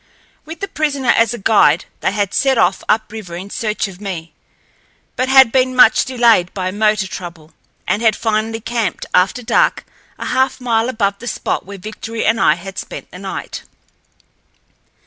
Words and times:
With 0.45 0.61
the 0.61 0.67
prisoner 0.67 1.11
as 1.15 1.31
a 1.31 1.37
guide 1.37 1.85
they 1.99 2.11
had 2.11 2.33
set 2.33 2.57
off 2.57 2.83
up 2.89 3.11
river 3.11 3.35
in 3.35 3.51
search 3.51 3.87
of 3.87 4.01
me, 4.01 4.33
but 5.15 5.29
had 5.29 5.51
been 5.51 5.75
much 5.75 6.05
delayed 6.05 6.51
by 6.55 6.71
motor 6.71 7.05
trouble, 7.05 7.53
and 7.87 8.01
had 8.01 8.15
finally 8.15 8.61
camped 8.61 9.05
after 9.13 9.43
dark 9.43 9.85
a 10.17 10.25
half 10.25 10.59
mile 10.59 10.89
above 10.89 11.19
the 11.19 11.27
spot 11.27 11.67
where 11.67 11.77
Victory 11.77 12.25
and 12.25 12.39
I 12.41 12.55
had 12.55 12.79
spent 12.79 13.11
the 13.11 13.19
night. 13.19 13.61